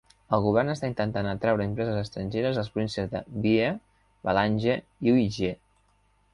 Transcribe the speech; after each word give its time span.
El 0.35 0.41
govern 0.43 0.71
està 0.73 0.87
intentant 0.91 1.29
atraure 1.33 1.67
empreses 1.69 1.99
estrangeres 2.05 2.57
a 2.57 2.63
les 2.65 2.73
províncies 2.77 3.13
de 3.13 3.23
Bié, 3.45 3.71
Malanje 4.31 4.81
i 5.09 5.17
Uíge. 5.17 5.57